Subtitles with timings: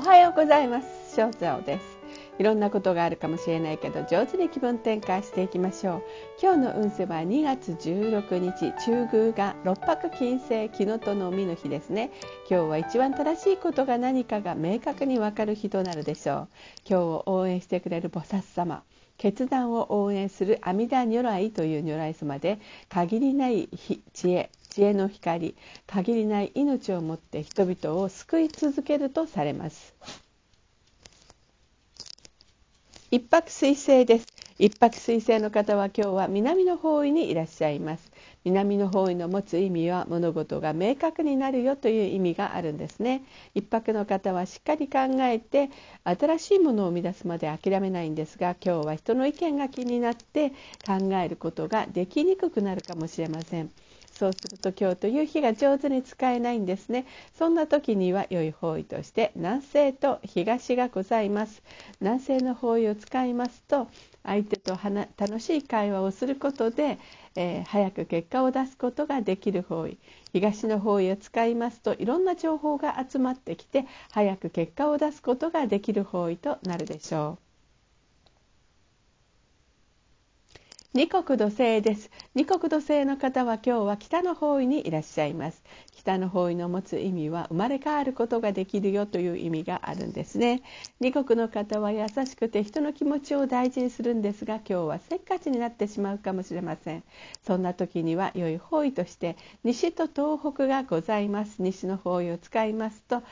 [0.00, 1.14] おはようございます。
[1.14, 1.98] 翔太です。
[2.38, 6.02] いろんなことがあるかもしれないけど上手に気分転換していきましょう。
[6.40, 12.12] 今日の運勢は2月16日中宮が六白金星木のとの海の日ですね。
[12.48, 16.48] 今日は一番正しいことが何かが明確にわかる日となるでしょう。
[16.88, 18.82] 今日を応援してくれる菩薩様。
[19.18, 22.58] 決断を応援する阿弥陀如来という如来様で
[22.88, 23.68] 限りない
[24.14, 25.54] 知恵知恵の光
[25.86, 29.94] 限りない命をもって人々を救い続けるとされます。
[33.10, 34.26] 一泊水星です。
[34.60, 38.12] 一泊水星の方は今日は南の方位にいらっしゃいます。
[38.44, 43.22] 南の方位の持つ意味は物事が明確になるよという意味があるんですね。
[43.54, 45.70] 一泊の方はしっかり考えて
[46.04, 50.50] 新しいものを生み出すまで諦めないんですが今日は人の意見が気になって
[50.86, 53.70] 考えることができにくくなるかもしれません。
[54.20, 57.06] そうすると今日という日が上手に使えないんですね。
[57.38, 61.62] そんな時には良い方位として南西と東がございます。
[62.02, 63.88] 南西の方位を使いますと
[64.22, 64.78] 相手と
[65.16, 66.98] 楽しい会話をすることで、
[67.34, 69.96] えー、早く結果を出すことができる方位。
[70.34, 77.49] 東の方位を使いますといろんな情報が集まってきて早く結果を出すことができる方位となるでしょう。
[80.92, 82.10] 二国土星です。
[82.34, 85.62] 二国土星の方は今日は北の方位にいらっしゃいます。
[85.92, 90.62] 北の方位の持つ意味は生まれ変わることができるよという意味があるんですね。
[90.98, 97.04] 二国の方は優しくて人の気持ちを大事にするんですが今日はせっかちになってしまうかもしれません。
[97.46, 101.62] そんな時には良い方位として西と東北がございます。
[101.62, 103.22] 西の方位を使いますと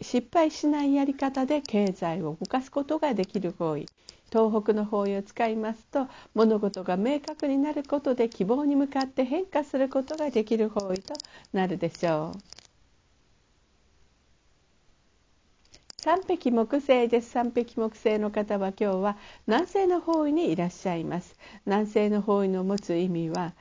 [0.00, 3.86] 失敗しないやり方で経済を動かすことができる方位。
[4.34, 11.14] 東北の方位を使いますと物事が明確になることで希望に向かって変化することができる方位と
[11.52, 12.38] なるでしょう。
[15.98, 21.34] 三匹木星です三匹木星の方は今日は南西の方位にいらっしゃいます
[21.64, 23.54] 南西の方位の持つ意味は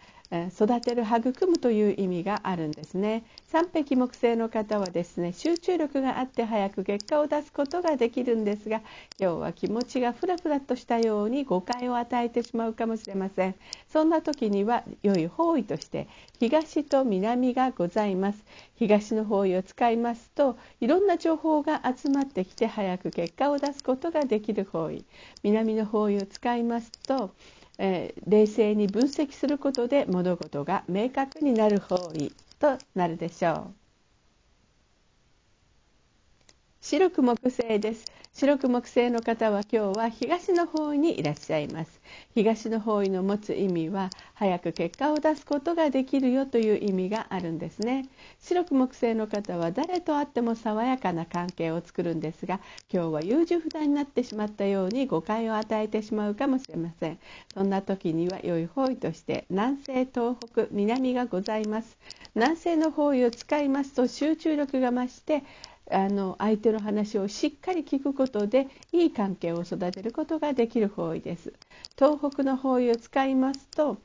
[0.51, 3.23] 育てる育むという意味があるんですね。
[3.45, 8.81] 三匹木星の方はですね集中力があって早く結果を出すことができるんですが
[9.19, 13.55] 今日は気持ちがふらふらとしたように誤解を与えてしまうかもしれません。
[13.91, 16.07] そんな時には良い方位として
[16.39, 18.43] 東と南がございます。
[18.75, 25.05] 東の方位を使いますといろんな情報が集まってきて早く結果を出すことができる方位。
[25.43, 27.35] 南の方位を使いますと
[27.77, 33.82] えー、冷静に分析することで物事が明確になる方位となるでしょう。
[36.93, 38.05] 白く木星です。
[38.33, 42.01] 白く木星の方は今日は東の方位にいらっしゃいます。
[42.35, 48.05] 東の方位の持つ意味は早く結果を出すことができるよという意味があるんですね。
[48.39, 52.59] 白く木星の方は誰と会っても爽やかな関係を作るんですが
[52.93, 57.17] 今日は優柔不断になってしまったように誤解を与えてしまうかもしれません。
[57.55, 61.97] そんな時には良い方位として南西東北南がございます。
[62.35, 65.43] 南西の方位を使いますと集中力が増して
[65.91, 71.53] あの相手の話をしっかり聞くことでいい関係を育てることができる方位です。
[71.97, 73.97] 東北の方位を使いますと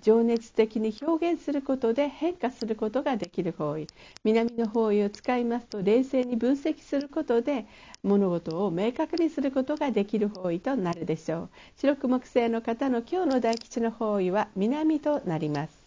[0.00, 3.86] 情熱的に表現することで変化することができる方位。
[4.24, 7.66] 南の方位を使いますと冷静に分析することで
[8.02, 11.50] 物事を明確にすることができる方位となるでしょう。
[11.76, 15.79] 白く木星の方の今日の大吉の方位は南となります。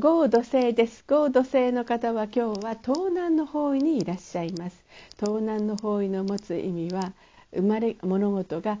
[0.00, 1.04] 豪土星です。
[1.06, 4.82] 豪土星の方は今日は東南の方位にいらっしゃいます。
[5.18, 7.12] 東南の方位の持つ意味は
[7.54, 8.78] 生まれ物事が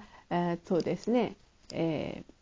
[0.64, 1.36] そうですね、
[1.72, 2.32] えー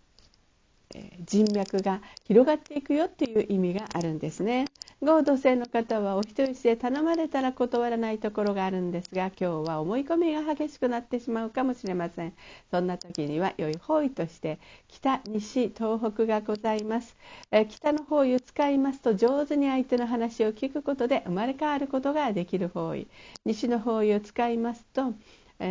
[1.27, 4.67] 人脈が広がっていくよっていう意味があるんですね。
[5.03, 12.33] 合同性の方はお人よしで頼まれたら断らないところがあるんですが今日は思い込みが激しくなってしまうかもしれません。
[12.71, 14.59] そんな時には良い方位として
[14.89, 17.15] 北西東北がございます。
[17.51, 23.07] え北の方位を使いますと上手に相手の話を聞くことで生まれ変わることができる方位。
[23.45, 25.13] 西の方位を使いますと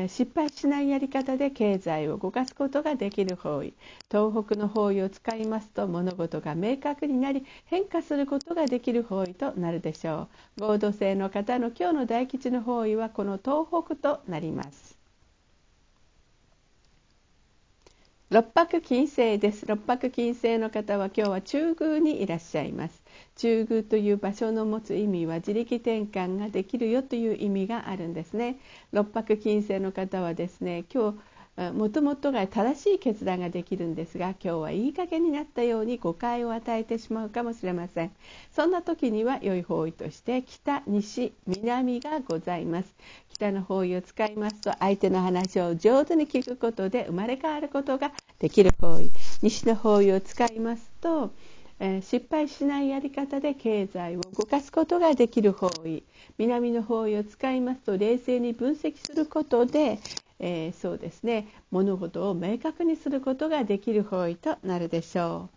[0.08, 3.74] 失敗しないやり方で経済を動かすことができる方位。
[4.12, 10.62] 東北の方位を使いますと物事が明確になり変化することができる方位となるでしょう。
[10.62, 15.05] 合同性の方の今日の大吉の方位はこの東北となります。
[18.36, 19.66] 六白金星です。
[19.66, 23.02] 六白金星の方は今日は中宮にいらっしゃいます。
[23.38, 28.60] 中宮という場所の持つ意味は自力転換ができるよという意味があるんですね。
[28.92, 31.20] 六白金星の方はですね今日
[31.74, 38.12] もともとが正しい決断ができるんですが今日はいい加減になったように誤解を与えてしまうかもしれません。
[38.54, 42.94] そんな時には良い方位として北西南がございます。
[43.30, 49.10] 北の方位を使いますと相手の話を上手に聞くことで生まれ変わることができる方位。
[49.42, 51.32] 西の方位を使いますと
[51.80, 56.04] え失敗しないやり方で経済を動かすことができる方位。
[56.38, 60.00] 南の方位を使いますと冷静に分析することで、
[60.40, 65.56] えー、そうですね物事を明確にすることができる方位となるでしょう。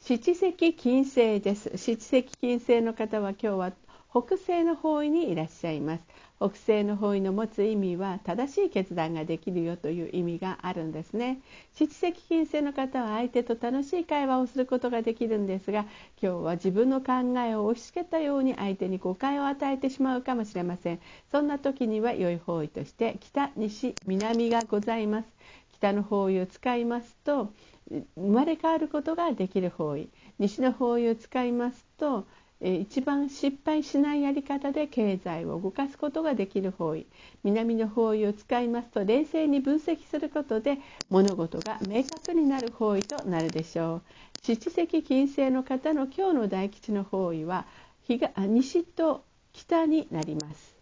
[0.00, 3.72] 七石金星です七石金星の方は今日は
[4.10, 6.04] 北西の方位にいらっしゃいます。
[6.38, 11.40] 北西の方位の持つ意味は正しい決断ができるよという意味があるんですね。
[11.74, 15.80] 七石金星の方は相手と楽しい会話をすることができるんですが
[16.22, 21.00] 今日は自分の考えを押し付けたように相手に誤解を与えてしまうかもしれません。
[21.30, 25.28] そんな時には良い方位として北西南がございます。
[25.72, 27.52] 北の方位を使いますと
[27.90, 30.08] 生まれ変わることができる方位。
[30.38, 32.26] 西の方位を使いますと
[32.60, 37.06] 一番失敗しないやり方で経済を動かすことができる方位。
[37.44, 40.78] 南の方位を使いますと冷静に分析することで
[41.08, 44.02] 物事が明確になる方位となるでしょう。
[44.42, 47.66] 七石金星の方の今日の大吉の方位は
[48.08, 50.76] 西と北になります。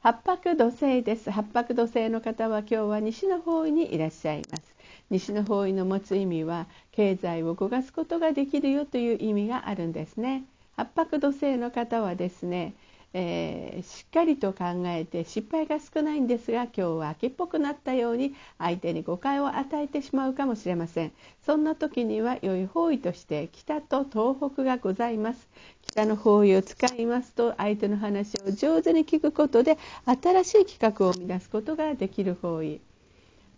[0.00, 1.30] 八白土星です。
[1.30, 4.79] 八白土星の方は今日は西の方位にいらっしゃいます。
[5.10, 10.44] 西の方位の持つ意味は経済を動かすことができるよという意味があるんですね。
[10.76, 12.74] 八白土星の方はですね、
[13.12, 21.12] えー、しっかりと考えて失敗が少ないんですが今日は秋っぽくなったように相手に誤解を与えてしまうかもしれません。
[21.44, 25.48] そんな時には良い方位として北と東北がございます。
[25.82, 29.76] 北の方位を使いますと相手の話を上手に聞くことで
[30.06, 32.80] 新しい企画を生み出すことができる方位。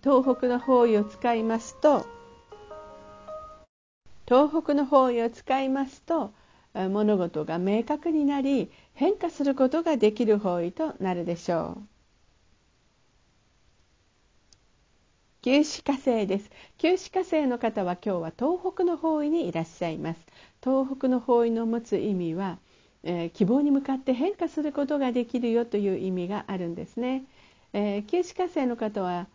[0.03, 2.07] 東北の方位を使いますと
[4.27, 6.33] 東北の方位を使いますと
[6.75, 11.83] 物事が明確になり変化することができる方位となるでしょう。
[15.43, 16.51] 九死火星です。
[16.79, 20.21] 九死火星の方は今日は東北の方位にいらっしゃいます。
[20.63, 22.59] 東北の方位の持つ意味は、
[23.03, 27.25] えー、希望に向かって変化することができるよという意味があるんですね。
[27.73, 29.27] えー、九死火星の方は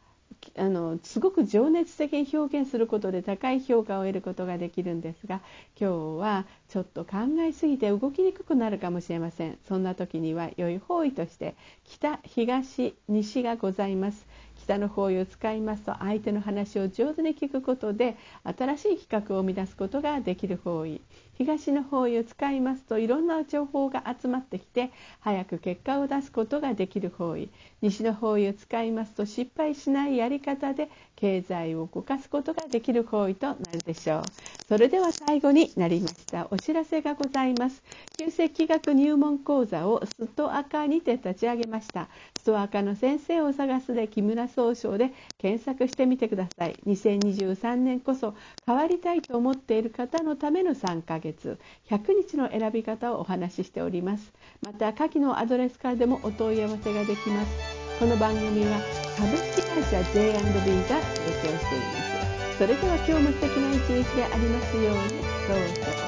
[0.57, 5.41] あのすごく情熱的に表現することで高い評価を得ることができるんですが
[5.79, 9.57] 今日はちょっと考えすぎて動きにくくなるかもしれません。
[9.68, 14.27] そんな時には良い方位として北東西がございます。
[14.63, 21.01] 北の方位を使いますと相手の話を上手に聞くことで新しい企画を生み出すことができる方位。
[21.38, 27.50] 東の方位を使いますといろんな情報が集まってきて早く結果を出すことができる方位。
[27.81, 34.24] 西の方位を使いますと失敗しないやり方で経済を動かすことができる方位となるでしょう。
[34.68, 36.48] それでは最後になりました。
[36.52, 37.81] お知らせがございます。
[38.18, 42.10] 旧石器学入門講座をストアカにて立ち上げました。
[42.38, 46.75] ストアカの先生を探すで木村総称で検索してみてください。
[46.86, 48.36] 2023年こそ
[48.66, 51.58] 変わりたいと思っている方のための3ヶ月。
[51.90, 54.34] 100日の選び方をお話ししております。
[54.66, 57.78] また下記のアドレスからでもお問い合わせができます。
[58.00, 58.81] この番組は
[59.18, 62.17] 株式会社 J&B が提供しています。
[62.57, 65.21] それでは今日も素敵な一日でありますように。
[65.48, 66.06] どうぞ。